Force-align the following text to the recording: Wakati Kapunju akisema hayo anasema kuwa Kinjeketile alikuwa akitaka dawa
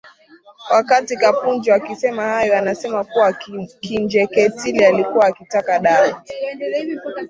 Wakati 0.71 1.17
Kapunju 1.17 1.73
akisema 1.73 2.23
hayo 2.23 2.57
anasema 2.57 3.03
kuwa 3.03 3.33
Kinjeketile 3.79 4.87
alikuwa 4.87 5.25
akitaka 5.27 5.79
dawa 5.79 6.23